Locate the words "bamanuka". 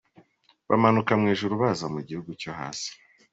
0.69-1.11